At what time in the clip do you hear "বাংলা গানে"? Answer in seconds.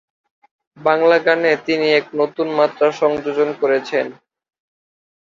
0.77-1.51